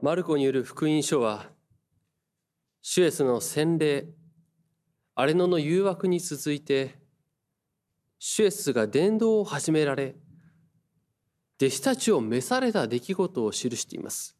[0.00, 1.46] マルコによる福音書は
[2.82, 4.06] シュエスの洗礼
[5.16, 7.00] アレノの誘惑に続いて
[8.20, 10.14] シュエスが伝道を始められ
[11.60, 14.36] 弟子たちを召された出来事を記しています。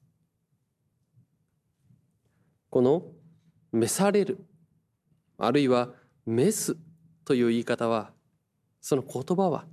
[2.70, 3.02] この
[3.72, 4.46] 召される
[5.38, 5.88] あるいは
[6.24, 6.76] 召す
[7.24, 8.12] という言い方は
[8.80, 9.66] その言葉は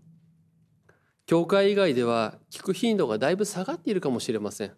[1.27, 4.75] 教会以外では聞く頻度がだいぶ下がっているかもしれません。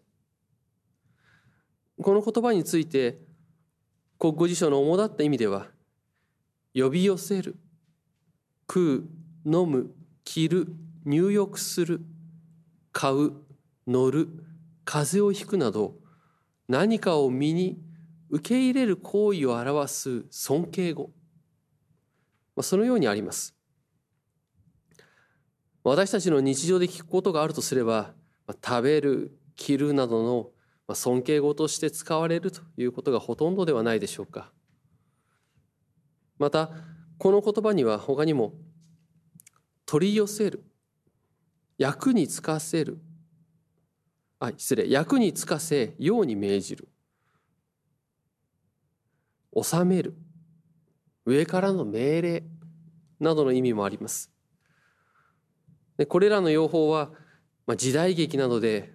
[2.01, 3.19] この言葉について
[4.19, 5.67] 国語辞書の主だった意味では
[6.73, 7.55] 呼び寄せる
[8.69, 9.09] 食
[9.45, 9.91] う飲む
[10.23, 10.67] 着る
[11.05, 12.01] 入浴する
[12.91, 13.31] 買う
[13.87, 14.27] 乗る
[14.83, 15.95] 風邪をひくなど
[16.67, 17.79] 何かを身に
[18.29, 21.11] 受け入れる行為を表す尊敬語。
[22.61, 23.55] そのようにあります。
[25.83, 28.11] 私たちの日常で聞くことがあるとすれば
[28.65, 30.49] 食べる着るなどの
[30.87, 34.51] まあ尊敬語として使われるということがほとんどではないでしょうか。
[36.39, 36.71] また
[37.17, 38.53] この言葉には他にも
[39.85, 40.63] 取り寄せる
[41.77, 42.99] 役につかせる
[44.39, 46.87] あ失礼役につかせように命じる
[49.55, 50.15] 治める
[51.25, 52.43] 上からの命令
[53.19, 54.31] などの意味もあります。
[55.97, 57.11] でこれらの用法は、
[57.65, 58.93] まあ、時代劇などで、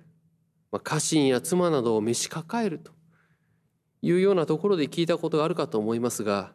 [0.73, 2.93] まあ、家臣や妻などを召し抱えると
[4.01, 6.55] いうようなところで聞いたことがあるかと思いますが、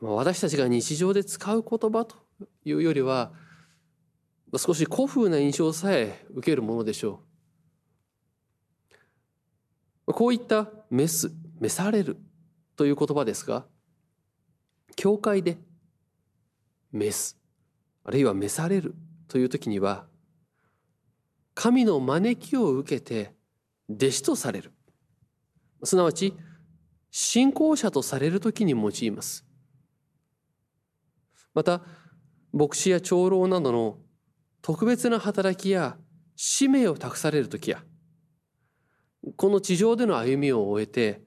[0.00, 2.16] まあ、私たちが日常で使う言葉と
[2.64, 3.32] いうよりは
[4.56, 7.20] 少し古風な印象さえ受けるものでしょ
[10.06, 10.14] う。
[10.14, 12.16] こういった「召す」「召される」
[12.76, 13.66] という言葉ですが
[14.96, 15.58] 教会で
[16.92, 17.38] 「召す」
[18.04, 18.94] あるいは「召される」
[19.28, 20.06] という時には
[21.60, 23.34] 神の招きを受けて
[23.90, 24.72] 弟子とされる。
[25.82, 26.32] すなわち
[27.10, 29.44] 信仰者とされる時に用います。
[31.54, 31.82] また
[32.52, 33.98] 牧師や長老などの
[34.62, 35.96] 特別な働きや
[36.36, 37.82] 使命を託される時や
[39.34, 41.22] この地上での歩みを終えて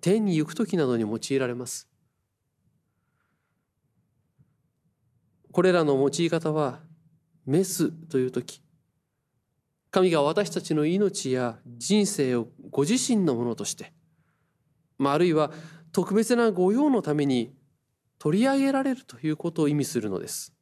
[0.00, 1.86] 天に行く時などに用いられます。
[5.52, 6.80] これらの用い方は
[7.44, 8.62] 召すという時
[9.90, 13.92] 神が私たちの命や人生をご自身のものとして、
[14.98, 15.50] まあ、あるいは
[15.92, 17.52] 特別な御用のために
[18.18, 20.54] 取り上げられるということを意味するのです。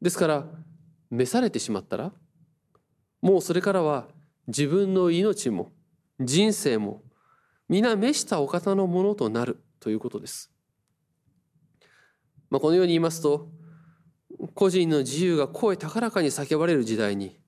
[0.00, 0.46] ですから
[1.10, 2.12] 召されてしまったら
[3.20, 4.06] もうそれからは
[4.46, 5.72] 自分の命も
[6.20, 7.02] 人生も
[7.68, 10.52] 皆召したお方のものとなるということです。
[12.50, 13.48] まあ、このように言いますと
[14.54, 17.38] 個人の自由が声高らかに叫ばれる時代に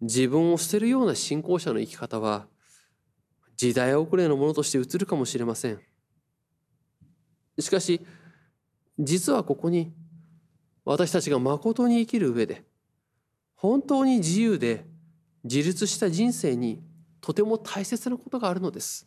[0.00, 2.46] 自分を捨てるような信仰者の生き方は
[3.56, 5.80] 時代遅れのものとして映るかもしれません。
[7.58, 8.00] しかし
[8.98, 9.92] 実はここに
[10.84, 12.64] 私たちが誠に生きる上で
[13.54, 14.86] 本当に自由で
[15.44, 16.82] 自立した人生に
[17.20, 19.06] とても大切なことがあるのです。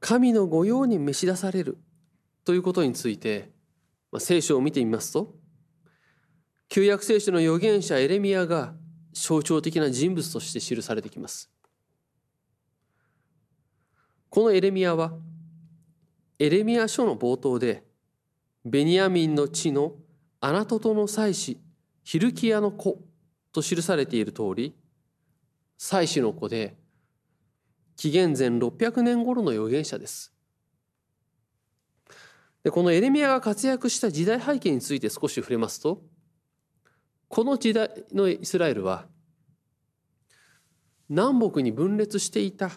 [0.00, 1.78] 神の御用に召し出される
[2.46, 3.50] ということについて、
[4.12, 5.34] ま、聖書を見てみますと
[6.68, 8.72] 旧約聖書の預言者エレミアが
[9.12, 11.50] 象徴的な人物として記されてきます。
[14.30, 15.14] このエレミアは
[16.38, 17.82] エレミア書の冒頭で
[18.64, 19.94] ベニヤミンの地の
[20.40, 21.58] アナトトの妻子
[22.04, 23.00] ヒルキアの子
[23.52, 24.76] と記されている通り
[25.78, 26.76] 妻子の子で
[27.96, 30.35] 紀元前600年頃の預言者です。
[32.66, 36.02] でこのエレミアが活躍した時代背景について少し触れますと
[37.28, 39.06] この時代のイスラエルは
[41.08, 42.72] 南北に分裂していた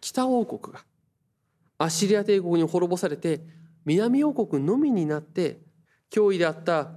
[0.00, 0.80] 北王国が
[1.76, 3.42] アッシリア帝国に滅ぼされて
[3.84, 5.58] 南王国のみになって
[6.10, 6.92] 脅威であった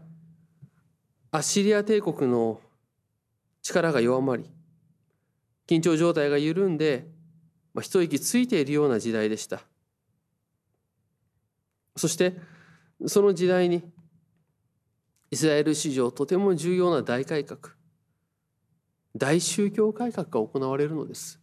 [1.32, 2.62] アッシリア帝国の
[3.62, 4.46] 力が弱まり
[5.68, 7.10] 緊張状態が緩んで、
[7.74, 9.60] まあ、一息ついているような時代でした。
[11.96, 12.36] そして
[13.06, 13.84] その時代に
[15.30, 17.60] イスラエル史上とても重要な大改革
[19.16, 21.42] 大宗教改革が行われるのです。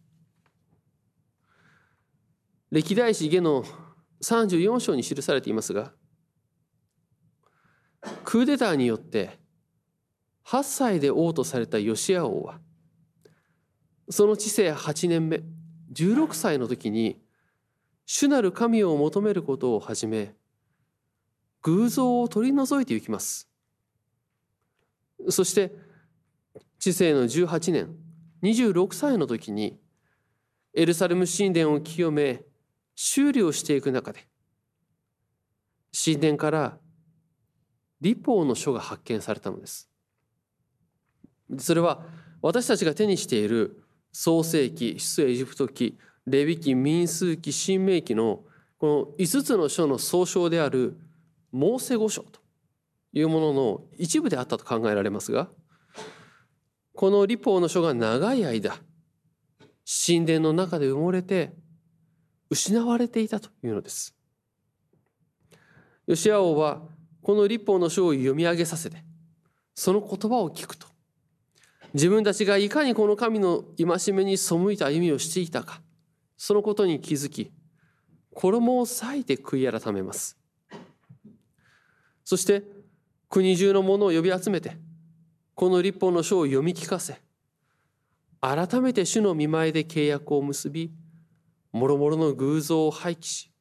[2.71, 3.63] 歴代史下の
[4.21, 5.91] 34章に記されていますが
[8.23, 9.39] クーデターによって
[10.45, 12.59] 8歳で王とされたヨシア王は
[14.09, 15.41] その治世8年目
[15.93, 17.21] 16歳の時に
[18.05, 20.35] 主なる神を求めることを始め
[21.63, 23.49] 偶像を取り除いていきます。
[25.29, 25.73] そして
[26.79, 27.95] 知性の18年
[28.41, 29.77] 26歳の時に
[30.73, 32.43] エルサレム神殿を清め
[32.95, 34.27] 修理をしていく中で
[35.93, 36.77] 神殿から
[37.99, 39.89] 立法の書が発見されたのです。
[41.57, 42.05] それは
[42.41, 48.43] 私たちが手にしている創世記出エジプト記レビ記民数記新明記の
[48.77, 50.97] この5つの書の総称である
[51.51, 52.39] モーセ五書と
[53.13, 55.49] いうものの一部であったと考えられますが
[56.93, 58.75] この立法の書が長い間
[59.85, 61.53] 神殿の中で埋もれて
[62.49, 64.15] 失われていたというのです。
[66.09, 66.81] ヨシア王は
[67.21, 69.03] この立法の書を読み上げさせて
[69.75, 70.87] その言葉を聞くと
[71.93, 75.83] 自分たちがいかにこの神の戒めに背いた歩みをしていたか
[76.35, 77.51] そのことに気づき
[78.33, 80.38] 衣を裂いて悔い改めます
[82.29, 82.61] そして
[83.27, 84.77] 国中の者を呼び集めて
[85.55, 87.19] この立法の書を読み聞かせ
[88.39, 90.91] 改めて主の見舞いで契約を結び
[91.71, 93.51] 諸々の偶像を廃棄し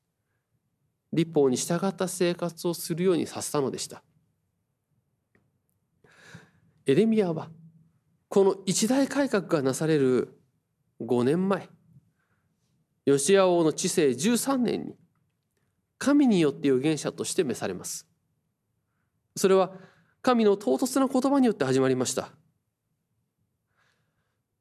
[1.15, 4.03] 立法に従った生活をするようにさせたのでした。
[6.85, 7.49] エレミアは
[8.29, 10.39] この一大改革がなされる
[11.01, 11.71] 5年前
[13.07, 14.95] ヨシア王の治世13年に
[15.97, 18.08] 神によって預言者として召されます。
[19.39, 19.73] それは
[20.21, 22.31] 神の唐突な言葉によって始まりました。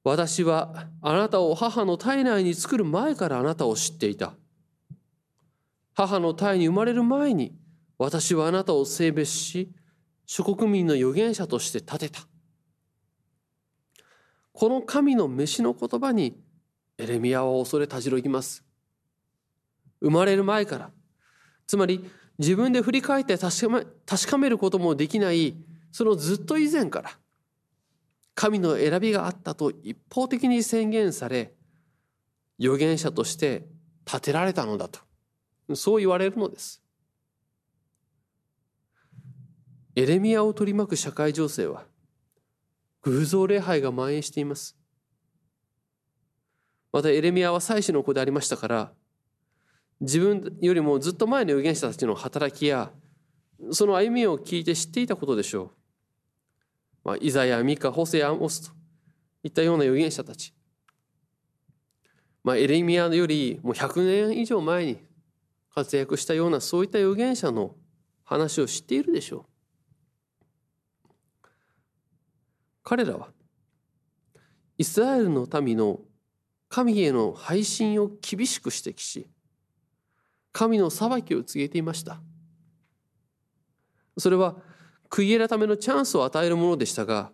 [0.04, 4.34] 私はあなたを母の体内に作る前からあなたを知っていた。
[5.94, 7.58] 母の体に生まれる前に
[7.98, 9.74] 私はあなたを性別し
[10.26, 12.22] 諸国民の預言者として立てた。
[14.54, 16.40] この神の飯の言葉に
[16.98, 18.64] エレミアは恐れたじろぎます。
[20.00, 20.92] 生まれる前から。
[21.66, 22.10] つまり
[22.40, 25.56] 自分で振り返って確かめ確かめることもできない
[25.92, 27.12] そのずっと以前から
[28.36, 31.54] 神の選びがあったと一方的に宣言され
[32.60, 33.66] 預言者として
[34.06, 35.00] 立てられたのだと
[35.76, 36.82] そう言われるのです。
[39.96, 41.86] エレミアを取り巻く社会情勢は
[43.02, 44.78] 偶像礼拝が蔓延しています。
[46.94, 48.92] またエレミアは祭司の子でありましたから
[50.00, 52.92] 自分よりもずっと前の預言者たちの働きや
[53.72, 55.72] その歩みを聞いて知っていたことでしょう。
[57.04, 58.72] まあ、イザヤ、ミカ、ホセア、モスと
[59.44, 60.54] いったような預言者たち。
[62.44, 65.00] まあ、エレミアよりもう100年以上前に
[65.74, 67.76] 活躍したようなそういった預言者の
[68.24, 69.46] 話を知っているでしょう。
[72.84, 73.30] 彼らは
[74.78, 76.00] イスラエルの民の
[76.70, 79.28] 神への配信を厳しく指摘し
[80.58, 82.20] 神の裁きを告げていました。
[84.18, 84.56] それは
[85.08, 87.32] 悔い改めのチャンスを与えるものでしたが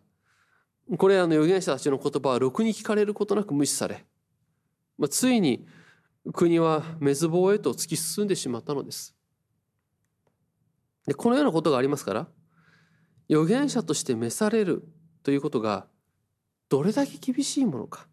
[0.98, 4.04] これらの預言者たちの言葉はろくに聞かれることなく無視され、
[4.98, 5.66] まあ、ついに
[6.34, 9.16] 国は滅亡へと突き進んでしまったのです。
[11.08, 12.28] でこのようなことがありますから
[13.30, 14.84] 預言者として召される
[15.24, 15.88] ということが
[16.68, 18.06] どれだけ厳しいものか。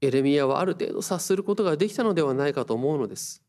[0.00, 3.42] エレミヤはある程度察することができたのではないかと思うのです。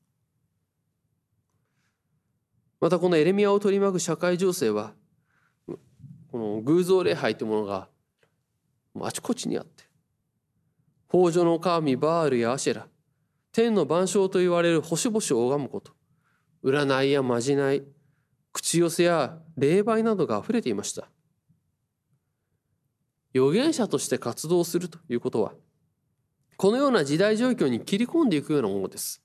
[2.80, 4.94] またこのエレミアを取り巻く社会情勢は
[5.68, 7.88] この偶像礼拝というものが
[9.02, 9.84] あちこちにあって
[11.10, 12.88] 北条の神バールやアシェラ
[13.52, 15.92] 天の万象と言われる星々を拝むこと
[16.64, 17.84] 占いやまじない
[18.52, 21.10] 口寄せや霊媒などが溢れていました。
[23.36, 25.54] 預言者として活動するということは
[26.58, 29.22] このような時代状況に切り込んでいくようなものです。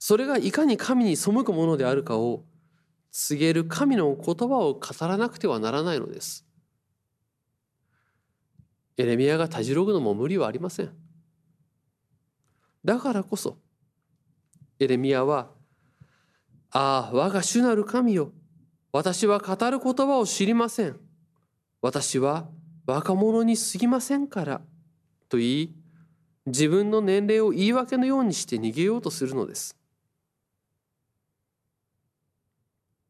[0.00, 2.42] それがいかに神に背くものであるかを
[3.12, 6.46] 告げる神の言葉を語らなくてはならないのです。
[8.96, 10.90] エレミアがたじろぐのも無理はありません。
[12.82, 13.58] だからこそ
[14.78, 15.50] エレミアは
[16.72, 18.32] 「ああ我が主なる神よ
[18.92, 20.98] 私は語る言葉を知りません
[21.82, 22.48] 私は
[22.86, 24.62] 若者に過ぎませんから」
[25.28, 25.74] と言い
[26.46, 29.79] 自分の年齢を言い訳のようにして逃げようとするのです。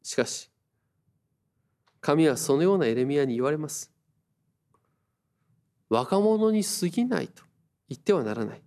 [0.03, 0.51] しかし
[2.01, 3.93] 神はそのようなエレミアに言われます。
[5.91, 7.43] 若者に過ぎないと
[7.89, 8.63] 言ってはならない。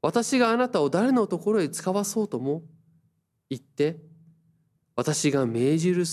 [0.00, 2.62] 私があなたを誰のところへ使わそうとも
[3.50, 4.00] 言って
[4.96, 6.04] 私が命じる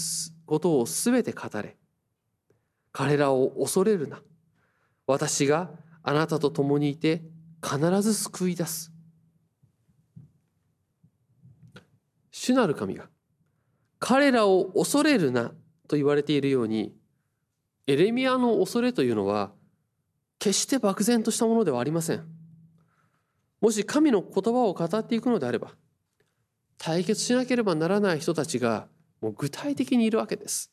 [0.45, 1.77] ことをすべて語れ。
[2.91, 4.21] 彼らを恐れるな。
[5.07, 5.71] 私が
[6.03, 7.23] あなたと共にいて
[7.63, 8.91] 必ず救い出す。
[12.31, 13.09] 主なる神が
[13.99, 15.51] 彼らを恐れるな
[15.87, 16.95] と言われているように
[17.85, 19.51] エレミアの恐れというのは
[20.39, 22.25] 決して漠然としたものではありません。
[23.59, 25.71] もし神の言葉を語っていくのであれば
[26.77, 28.87] 対決しなければならない人たちが
[29.19, 30.71] もう具体的にいるわけです。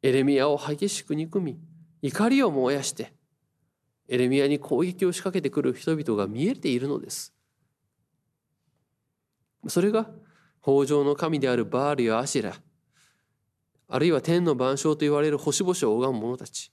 [0.00, 1.60] エレミアを激しく憎み
[2.00, 3.12] 怒りを燃やして
[4.08, 7.34] エレミアに攻撃を仕掛けてくる人々が見えているのです。
[9.68, 10.10] それが
[10.62, 12.54] 北条の神であるバールやアシラ
[13.88, 16.72] あるいは天の万象と言われる星々を拝む者たち。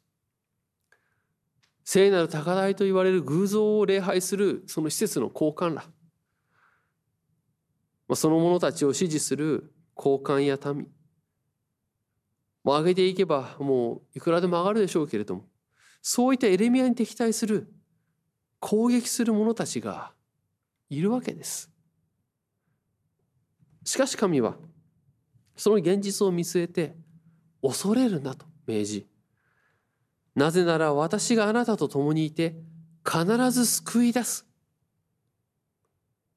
[1.84, 5.84] 聖なる高台と言われる偶像を礼拝するその施設の高官ら。
[8.16, 10.88] その者たちを支持する高官や民。
[12.64, 15.46] もう上げていけばもういくらでも上がるでしょうけれども
[16.02, 17.74] そういったエレミアに敵対する
[18.60, 20.14] 攻撃する者たちが
[20.90, 21.69] いるわけです。
[23.90, 24.56] しかし神は
[25.56, 26.96] その現実を見据えて
[27.64, 29.08] 恐れるなと命じ
[30.36, 32.56] なぜなら私があなたと共にいて
[33.04, 34.46] 必ず救い出す。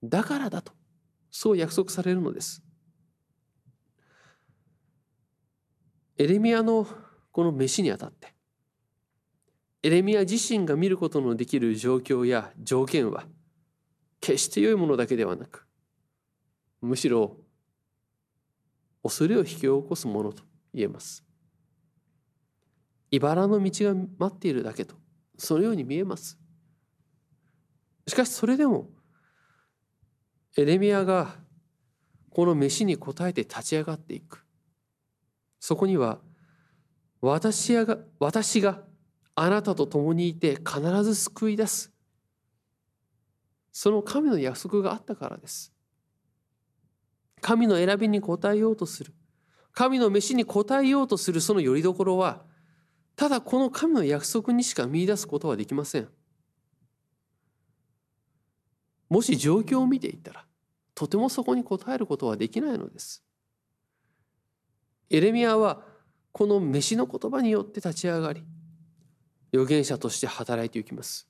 [0.02, 0.72] だからだと
[1.30, 2.62] そう約束されるのです。
[6.16, 6.86] エレミアの
[7.32, 8.32] この飯にあたって
[9.82, 13.26] エレミア自身が見ることのできる状況や条件は
[14.22, 15.66] 決して良いものだけではなく
[16.80, 17.36] むしろ
[19.02, 20.42] 恐れを引き起こすものと
[20.72, 21.24] 言えます。
[23.10, 24.94] 茨の道が待っているだけと
[25.36, 26.38] そのように見えます。
[28.06, 28.90] しかしそれでも
[30.56, 31.36] エレミアが
[32.30, 34.44] この飯に応えて立ち上がっていく
[35.60, 36.18] そこには
[37.20, 38.82] 私が私が
[39.34, 41.92] あなたと共にいて必ず救い出す
[43.70, 45.71] その神の約束があったからです
[47.42, 49.12] 神の選びに応えようとする。
[49.72, 52.42] 神の飯に応えようとするその拠り所は
[53.16, 56.08] ただこの神の約束にしか見出すことはできません。
[59.08, 60.46] もし状況を見ていったら
[60.94, 63.24] とてもそこに応えることはできないのです。
[65.10, 65.82] エレミアは
[66.32, 68.44] この飯の言葉によって立ち上がり
[69.52, 71.28] 預言者として働いていきます。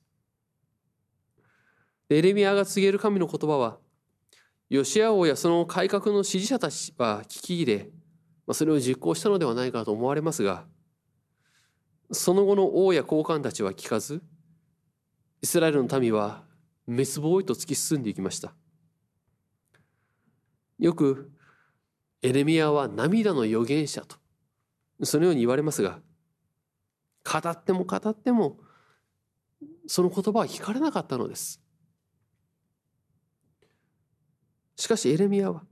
[2.09, 3.77] エレミアが告げる神の言葉は
[4.69, 7.89] ヨシア王やその改革の支持者たちは聞き入れ、
[8.53, 10.65] それを実行したのではないかと思われますが、
[12.11, 14.21] その後の王や高官たちは聞かず、
[15.41, 16.43] イスラエルの民は
[16.85, 18.53] 滅亡へと突き進んでいきました。
[20.79, 21.31] よく
[22.21, 24.17] エレミアは涙の預言者と、
[25.03, 25.99] そのように言われますが、
[27.23, 28.59] 語っても語っても、
[29.87, 31.62] その言葉は聞かれなかったのです。
[34.75, 35.63] しかしエレミアは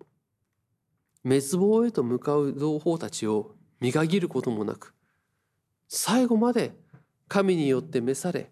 [1.23, 4.93] 滅亡へと向かう同胞たちを見限ることもなく
[5.87, 6.73] 最後まで
[7.27, 8.51] 神によって召され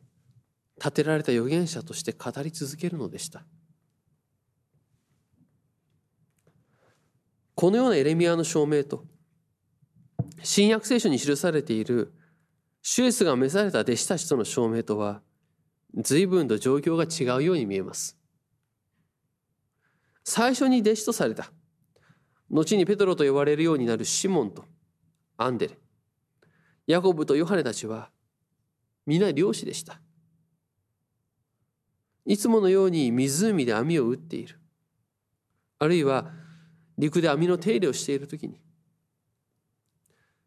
[0.78, 3.46] 立てられた預言者として語り続けるのでした。
[7.54, 9.04] このようなエレミアの証明と
[10.42, 12.14] 新約聖書に記されている
[12.82, 15.22] シュエスが召された弟子たちとの証明とは
[15.96, 18.19] 随分と状況が違うように見えます。
[20.30, 21.52] 最初に弟子とされた。
[22.52, 24.64] 後にペトロと呼ばれるようになるシモンと
[25.38, 25.78] アンデレ。
[26.86, 28.12] ヤコブとヨハネたちは
[29.08, 30.00] 皆漁師でした。
[32.28, 34.60] いつものように湖で網を打っている。
[35.80, 36.32] あるいは
[36.96, 38.62] 陸で網の手入れをしている時に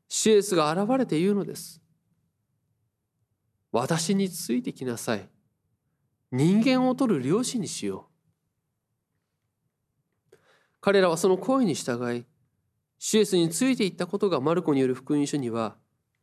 [0.08, 1.82] シエスが現れて言うのです。
[3.72, 5.28] 私についてきなさい。
[6.30, 8.11] 人間を取る漁師にしよう。
[10.82, 12.26] 彼らはその声に従い、
[12.98, 15.76] シエスについていったことがマルコによる福音書には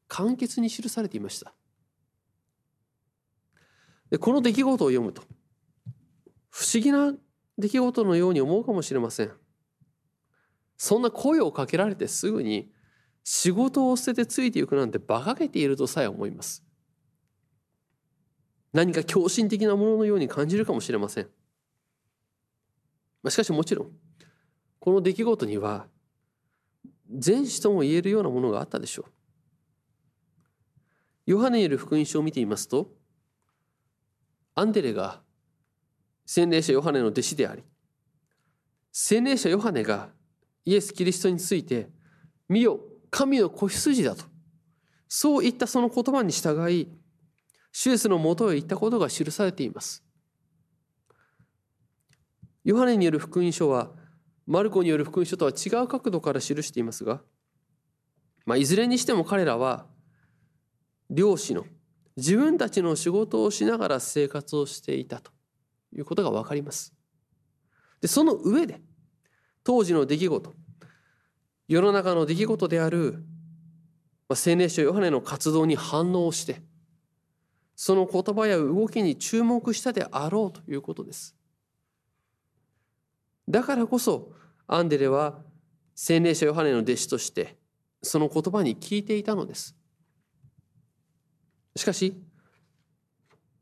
[0.10, 1.54] 簡潔に記されていました。
[4.12, 5.24] でこの出来事を読むと、
[6.50, 7.14] 不思議な
[7.58, 9.32] 出来事のように思うかもしれません。
[10.76, 12.70] そんな声をかけられてすぐに
[13.24, 16.66] 仕事を捨ててついていくなんて馬鹿げているとさえ思います。
[18.74, 21.30] 何か狂信的なもののように感じるかもしれません。
[23.30, 24.09] しかしもちろん
[24.80, 25.88] この出来事には
[27.10, 29.12] 全史とも言えるようなものがあったでしょう。
[31.26, 32.92] ヨハネによる福音書を見てみますと
[34.56, 35.22] アンデレが
[36.26, 37.64] 洗礼者ヨハネの弟子であり
[38.92, 40.10] 洗礼者ヨハネが
[40.66, 41.90] イエス・キリストについて
[42.50, 42.80] 「見よ
[43.12, 44.26] 神の子羊だ」と
[45.08, 46.88] そういったその言葉に従い
[47.72, 50.04] シュエスのもとへ行ったことが記されています。
[52.64, 53.92] ヨハネによる福音書は
[54.50, 57.22] マルコによる福音書とは違う角度から記していますが
[58.50, 59.86] まあ、いずれにしても彼らは
[61.12, 61.66] 漁師の
[62.18, 65.32] 自分たちの仕事をしながら生活をしていたと
[65.96, 66.96] いうことが分かります。
[68.02, 68.82] でその上で
[69.64, 70.54] 当時の出来事
[71.68, 73.24] 世の中の出来事である
[74.30, 76.64] 青年書ヨハネの活動に反応して
[77.76, 81.36] その言葉や動きに注目したであろうということです。
[83.48, 84.39] だからこそ
[84.72, 85.42] アンデレは
[85.98, 87.58] 青年者ヨハネの弟子として
[88.04, 89.76] その言葉に聞いていたのです。
[91.76, 92.16] しかし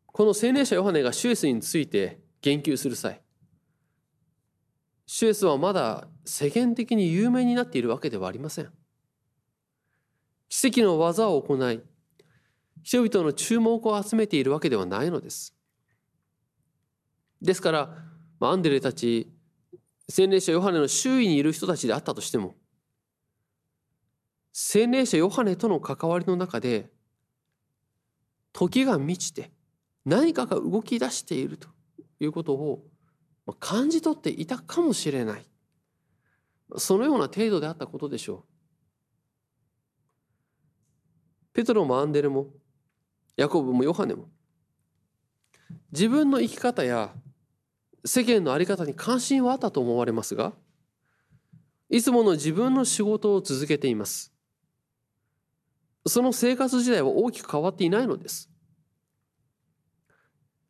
[0.05, 3.21] この青年者ヨハネがシュエスについて言及する際
[5.05, 8.69] シュエスはまだ世間的に有名になっているわけではありません。
[10.49, 11.81] 奇跡の技を行い
[12.83, 15.55] 人々の注目を集めているわけではないのです。
[17.41, 17.97] ですから
[18.41, 19.31] アンデレたち
[20.09, 22.55] 青年者ヨハネの周囲にいる人たちであったとしても
[24.75, 26.89] 青年者ヨハネとの関わりの中で
[28.53, 29.51] 時が満ちて
[30.05, 31.67] 何かが動き出していると
[32.19, 32.83] いうことを
[33.59, 35.45] 感じ取っていたかもしれない
[36.77, 38.57] そのような程度であったことでしょう。
[41.53, 42.47] ペトロもアンデルも
[43.35, 44.29] ヤコブもヨハネも
[45.91, 47.13] 自分の生き方や
[48.07, 50.53] 世間の在り方に関心はあったと思われますが
[51.89, 54.33] いつもの自分の仕事を続けています。
[56.05, 58.49] その生活時代は大きく変わっていないのです。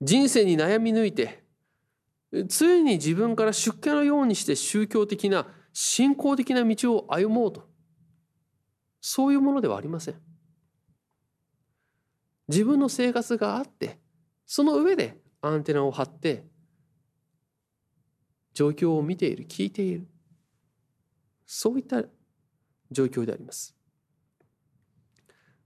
[0.01, 1.43] 人生に悩み抜いて
[2.49, 7.67] ついに自分から出家のようにして宗教的な信仰的な道を歩もうと
[9.01, 10.15] そういうものではありません。
[12.47, 13.99] 自分の生活があって
[14.45, 16.45] その上でアンテナを張って
[18.57, 20.07] 状況を見ている聞いている。
[21.45, 22.01] そういった
[22.89, 23.75] 状況であります。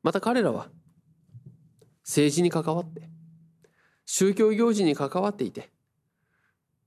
[0.04, 0.70] また彼らは
[2.04, 3.10] 政治に関わって
[4.06, 5.72] 宗教行事に関わっていて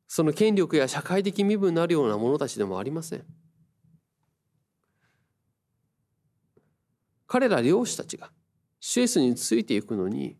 [0.07, 3.25] その権力や社会的身分になるような者たちでもありません。
[7.27, 8.31] 彼ら漁師たちが
[8.79, 10.37] シエスについていくのに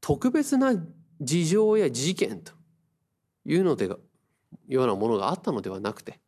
[0.00, 0.74] 特別な
[1.20, 2.52] 事情や事件と
[3.44, 3.88] いうので
[4.68, 6.20] ようなものがあったのではなくて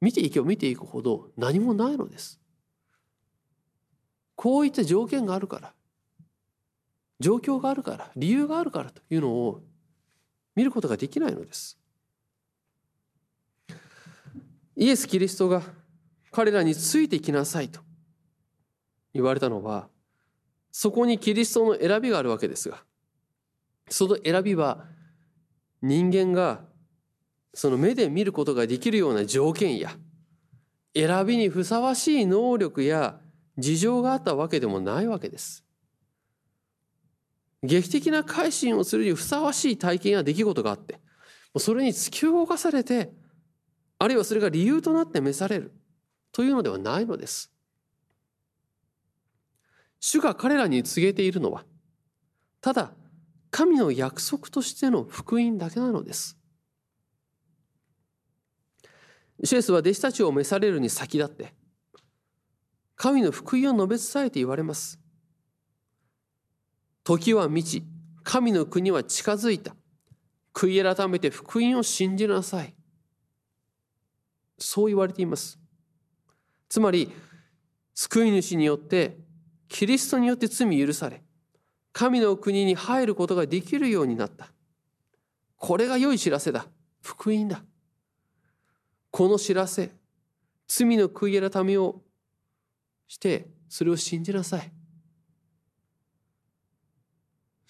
[0.00, 2.40] 見ていけば見ていくほど何もないのです。
[4.34, 5.74] こういった条件があるから
[7.18, 9.60] 状況があるから理由があるからというのを
[10.56, 11.78] 見ることができないのです。
[14.76, 15.62] イエス・キリストが
[16.30, 17.80] 彼らについてきなさいと
[19.12, 19.88] 言われたのは
[20.72, 22.82] そこにキリストの選びがあるわけですが
[23.90, 24.86] その選びは
[25.82, 26.60] 人間が
[27.54, 29.90] その目で見ることができるような条件や
[30.94, 33.18] 選びにふさわしい能力や
[33.58, 35.64] 事情があったわけでもないわけです。
[37.62, 40.98] 劇的な改心をするにふさわしい体験や出来事があって
[41.58, 43.12] それに突き動かされて
[43.98, 45.72] あるいはそれが理由となって召される
[46.32, 47.52] というのではないのです。
[49.98, 51.64] 主が彼らに告げているのは
[52.62, 52.92] ただ
[53.50, 56.36] 神の約束としての福音だけなのです。
[59.42, 61.54] シエスは弟子たちを召されるに先立って
[62.94, 65.00] 神の福音を述べ伝えて言われます。
[67.04, 67.84] 時は満ち
[68.22, 69.74] 神の国は近づいた
[70.54, 72.74] 悔い改めて福音を信じなさい
[74.58, 75.58] そう言われています
[76.68, 77.10] つまり
[77.94, 79.16] 救い主によって
[79.68, 81.22] キリストによって罪許され
[81.92, 84.52] 神の国に入ることができるようになった
[85.56, 86.66] これが良い知らせだ
[87.02, 87.62] 福音だ
[89.10, 89.90] この知らせ
[90.68, 92.02] 罪の悔い改めを
[93.08, 94.72] してそれを信じなさい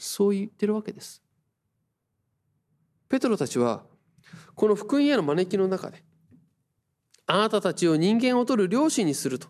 [0.00, 1.22] そう言ってるわけです。
[3.06, 3.84] ペトロたちは
[4.54, 6.02] この福音への招きの中で
[7.26, 9.48] あなたたちを人間を取る漁師にすると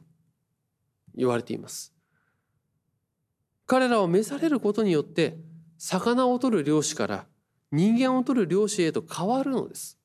[1.15, 1.95] 言われています。
[3.71, 5.39] 彼らを召されることによって
[5.79, 7.27] 魚を取る漁師から
[7.71, 9.97] 人間を取る漁師へと変わるのです。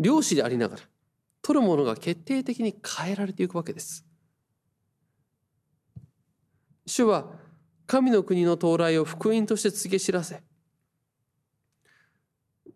[0.00, 0.82] 漁師でありながら
[1.40, 4.04] 取るものが決定的に変えられていくわけです。
[6.84, 7.28] 主は
[7.86, 10.42] 神の国の到来を福音として告げ知らせ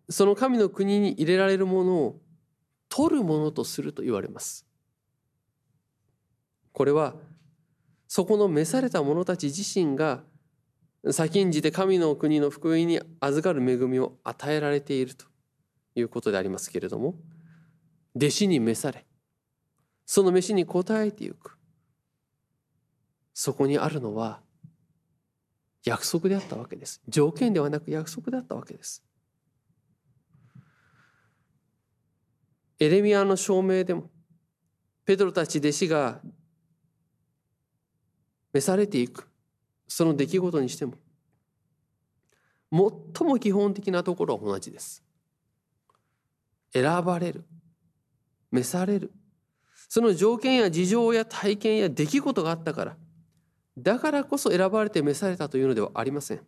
[0.07, 2.21] その神の国に入れられるものを
[2.87, 4.65] 取るものとすると言われます
[6.71, 7.15] これは
[8.13, 10.21] そこの召された者たち自身が
[11.11, 15.27] 先んじて神の国の福音に預かる恵みを与えられていると
[15.95, 17.15] いうことでありますけれども
[18.13, 19.05] 弟子に召され
[20.05, 21.57] その飯に応えてゆく。
[23.33, 24.41] そこにあるのは
[25.85, 27.01] 約束であったわけです。
[27.07, 29.05] 条件ではなく約束であったわけです。
[32.77, 34.09] エレミアの証明でも
[35.05, 36.19] ペトロたち弟子が
[38.53, 39.27] 召されていく。
[39.87, 40.93] その出来事にしても。
[42.71, 45.03] 最も基本的なところは同じです。
[46.73, 47.43] 選ばれる。
[48.51, 49.11] 召される。
[49.89, 52.97] その条件や事情や体験や出来事があったから。
[53.77, 56.41] だからこそ選ばれて召されたというのではありません。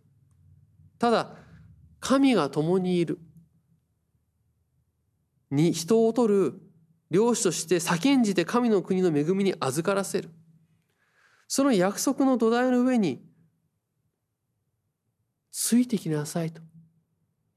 [0.98, 1.36] ただ
[2.00, 3.20] 神が共にいる。
[5.52, 6.54] に人を取る。
[7.10, 10.30] 漁師として先んじて神の国の恵みに預からせる。
[11.56, 13.24] その約束の土台の上に
[15.52, 16.64] ついてきなさいと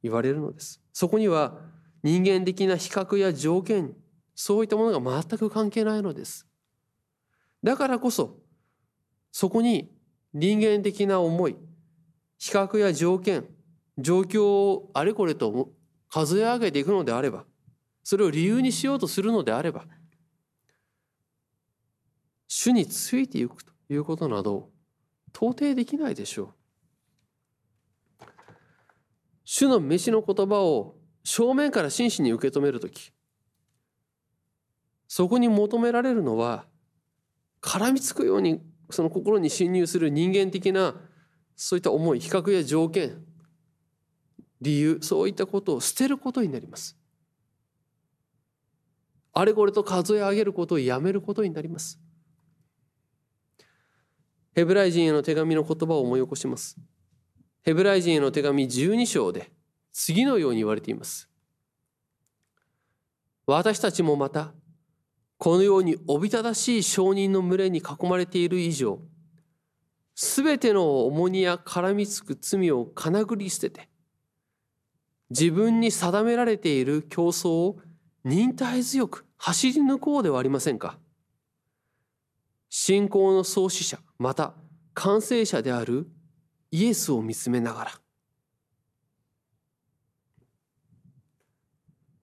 [0.03, 0.83] 言われるのです。
[0.93, 1.57] そこには
[2.03, 3.95] 人間的な比較や条件
[4.35, 6.47] そういったものが全く関係ないのです。
[7.63, 8.37] だからこそ
[9.33, 9.91] そこに
[10.35, 11.57] 人間的な思い
[12.37, 13.47] 比較や条件
[13.97, 15.71] 状況をあれこれと
[16.11, 17.47] 数え上げていくのであれば
[18.05, 19.87] それを理由にしようとするのであれば
[22.47, 23.76] 主についていくと。
[23.89, 24.71] いうことなど
[25.35, 26.55] 到底できないでしょ
[28.21, 28.25] う。
[29.45, 33.13] 主の飯の言葉を正面から真摯に受け止める時
[35.07, 36.67] そこに求められるのは
[37.61, 40.95] 絡みつくようにその心に侵入する人間的な
[41.55, 43.25] そういった思い比較や条件
[44.61, 46.97] 理由そういったことを捨てることになります。
[49.33, 52.01] あれこれと数え上げることをやめることになります。
[54.57, 56.79] ヘブライ人への手紙の言葉を思い起こします。
[57.63, 59.51] ヘブライ人への手紙12章で
[59.93, 61.29] 次のように言われています。
[63.47, 64.55] 私たちもまた
[65.37, 68.99] このようにおびただしい証人の群れに囲まれている以上
[70.15, 73.91] すべての重荷や絡みつく罪をかなぐり捨てて
[75.29, 77.79] 自分に定められている競争を
[78.25, 80.99] 忍耐強く走り抜こうではありませんか。
[82.79, 84.53] 信仰の創始者また
[84.93, 86.11] 完成者である
[86.71, 87.91] イエスを見つめながら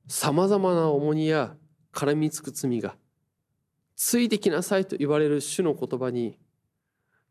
[0.07, 1.55] さまざまな重荷や
[1.91, 2.95] 絡みつく罪が
[3.95, 6.37] ついてきなさいと言われる主の言葉に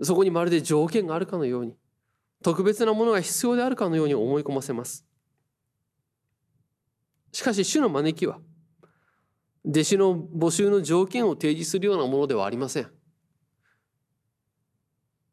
[0.02, 1.76] そこにまるで条件があるかのように
[2.42, 5.06] 特別なものが必要であるかのように思い込ませます。
[7.30, 8.40] しかし主の招きは
[9.64, 13.01] 弟子の募集の条件を提示するようなものではありません。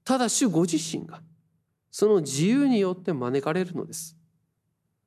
[0.10, 1.22] ただ主ご自身が
[1.92, 4.18] その自由によって招かれるのです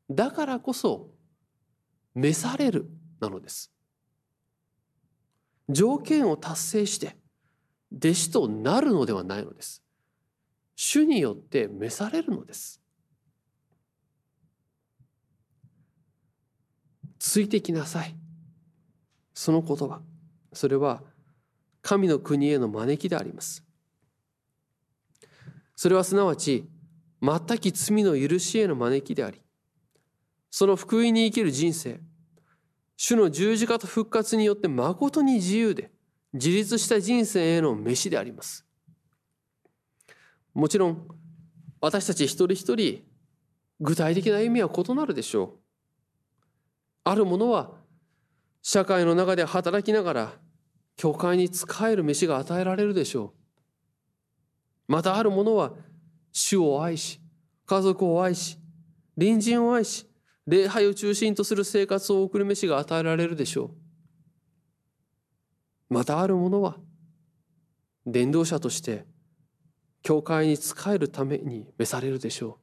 [0.09, 1.11] だからこそ
[2.15, 2.89] 召される
[3.19, 3.73] なのです
[5.69, 7.17] 条件を達成して
[7.93, 9.83] 弟子となるのではないのです。
[10.77, 12.81] 主によって召されるのです。
[17.19, 18.15] ついてきなさい。
[19.35, 20.01] その言葉、
[20.53, 21.03] それは
[21.83, 23.65] 神の国への招きであります。
[25.83, 26.71] それはすなわち
[27.21, 29.43] 全き罪の許しへの招きであり、
[30.49, 32.01] その福音に生きる人生、
[32.97, 35.91] 主の十字架と復活によって誠に自由で
[36.35, 38.65] 自立した人生への飯であります。
[40.55, 41.09] もちろん
[41.81, 43.03] 私たち一人一人
[43.81, 45.59] 具体的な意味は異なるでしょう。
[47.03, 47.73] ある者は
[48.63, 50.33] 社会の中で働きながら
[50.95, 53.42] 教会に仕える飯が与えられるでしょう。
[54.89, 55.73] またある者は
[56.33, 57.21] 主を愛し
[57.67, 58.59] 家族を愛し
[59.19, 60.07] 隣人を愛し
[60.47, 63.75] 礼拝を中心とする生活を送る飯が与えられるでしょ
[65.91, 65.95] う。
[65.95, 66.79] またある者は
[68.07, 69.05] 伝道者として
[70.03, 72.59] 教会に仕えるために召されるでしょ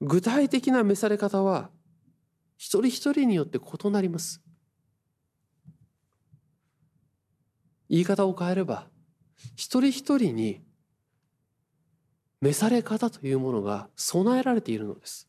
[0.00, 0.06] う。
[0.06, 1.70] 具体的な召され方は
[2.56, 4.40] 一人一人によって異なります。
[7.88, 8.88] 言い方を変えれば
[9.54, 10.62] 一人一人に
[12.40, 15.28] 召され方というものが備えられているのです。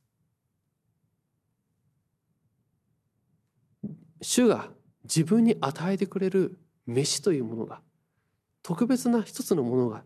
[4.21, 4.69] 主が
[5.03, 7.81] 自分に与えてくれる飯というものが
[8.63, 10.03] 特別な一つのものが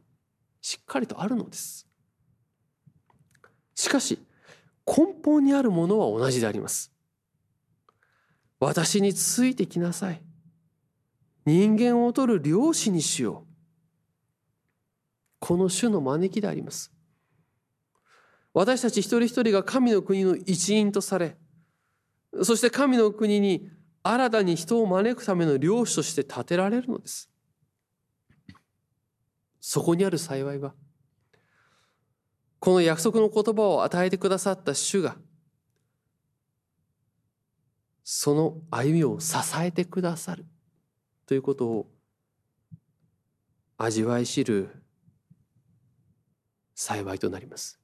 [0.61, 1.87] しっかりとあるのです。
[3.75, 4.19] しかし
[4.85, 6.91] 根本にあるものは同じであります。
[8.59, 10.21] 私についてきなさい。
[11.45, 13.50] 人間を取る漁師にしよう。
[15.41, 16.89] この主の招きであります。
[18.53, 21.35] 私たち一人一人が神の国の一員とされ、
[22.43, 23.69] そして神の国に
[24.03, 27.29] 新たに人を招くための領主として立てられるのです
[29.59, 30.73] そこにある幸いは
[32.59, 35.17] この約束の言葉を与えてくださった主が
[38.03, 40.45] その歩みを支えてくださる
[41.25, 41.87] ということを
[43.77, 44.80] 味わい知る
[46.81, 47.79] 幸いとなります。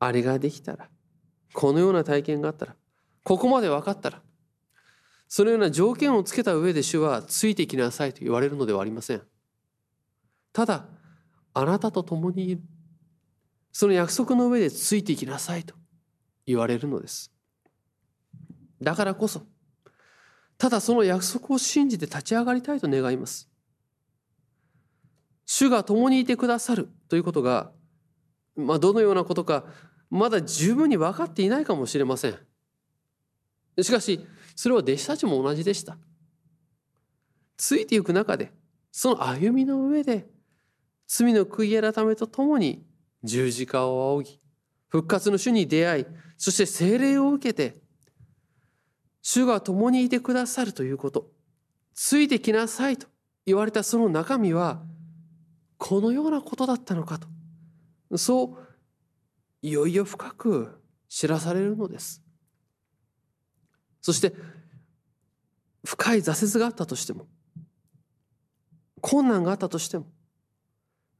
[0.00, 0.88] あれができたら
[1.52, 2.74] このような体験があったら
[3.22, 4.20] ここまで分かったら
[5.28, 9.22] そのような条件をつけた上で主はついてきなさいと言われるのではありません。
[10.52, 10.88] ただ
[11.52, 12.62] あなたと共にいる
[13.70, 15.76] その約束の上でついていきなさいと
[16.46, 17.32] 言われるのです。
[18.82, 19.46] だからこそ
[20.58, 23.48] ただその約束を信じて立ち上がりたいと願います。
[25.46, 27.70] 主が共にいてくださるということが、
[28.56, 29.66] まあ、どのようなことか
[30.10, 32.38] まだ十分に分かっていないかもしれません。
[33.80, 35.96] しかしそれは弟子たちも同じでした。
[37.56, 38.50] ついていく中で
[38.90, 40.26] その歩みの上で
[41.06, 42.84] 罪の悔い改めとともに
[43.22, 44.40] 十字架を仰ぎ
[44.88, 47.76] 復活の主に出会いそして聖霊を受けて
[49.22, 51.30] 主が共にいてくださるということ
[51.94, 53.06] ついてきなさいと
[53.46, 54.82] 言われたその中身は
[55.86, 57.28] このようなことだったのかと。
[58.16, 58.56] そう
[59.60, 62.22] いよいよ深く知らされるのです。
[64.00, 64.34] そして
[65.84, 67.26] 深い挫折があったとしても
[69.02, 70.06] 困難があったとしても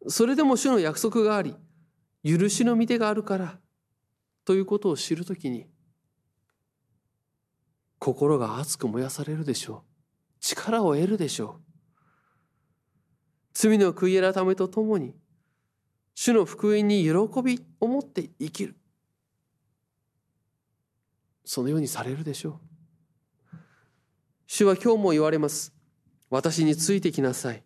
[0.07, 1.55] それでも主の約束があり
[2.25, 3.59] 許しの御手があるから
[4.47, 5.67] ということを知るときに
[7.99, 10.41] 心が熱く燃やされるでしょう。
[10.41, 11.64] 力を得るでしょう。
[13.55, 15.15] 罪の悔い改めとともに
[16.15, 18.77] 主の福音に喜びを持って生きる。
[21.45, 22.61] そのようにされるでしょ
[23.53, 23.57] う。
[24.47, 25.75] 主は今日も言われます。
[26.31, 27.63] 私についてきなさい。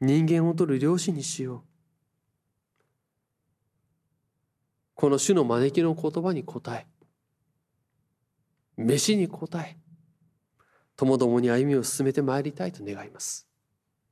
[0.00, 1.76] 人間を取る漁師にしよう。
[4.96, 6.86] この主の招きの言葉に答え
[8.78, 9.76] 飯に答え
[10.96, 13.46] ともどもに歩みを進めてまいりたいと願います。